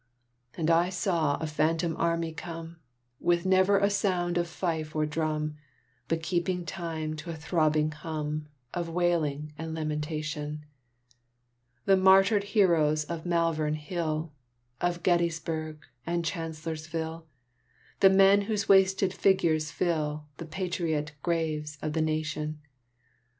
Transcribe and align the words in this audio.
And 0.57 0.71
I 0.71 0.89
saw 0.89 1.37
a 1.37 1.45
phantom 1.45 1.95
army 1.95 2.33
come, 2.33 2.77
With 3.19 3.45
never 3.45 3.77
a 3.77 3.91
sound 3.91 4.35
of 4.39 4.47
fife 4.47 4.95
or 4.95 5.05
drum, 5.05 5.57
But 6.07 6.23
keeping 6.23 6.65
time 6.65 7.13
to 7.17 7.29
a 7.29 7.35
throbbing 7.35 7.91
hum 7.91 8.47
Of 8.73 8.89
wailing 8.89 9.53
and 9.59 9.75
lamentation: 9.75 10.65
The 11.85 11.97
martyred 11.97 12.45
heroes 12.45 13.03
of 13.03 13.27
Malvern 13.27 13.75
Hill, 13.75 14.31
Of 14.81 15.03
Gettysburg 15.03 15.85
and 16.03 16.25
Chancellorsville, 16.25 17.27
The 17.99 18.09
men 18.09 18.41
whose 18.41 18.67
wasted 18.67 19.13
figures 19.13 19.69
fill 19.69 20.25
The 20.37 20.45
patriot 20.47 21.11
graves 21.21 21.77
of 21.79 21.93
the 21.93 22.01
nation. 22.01 22.59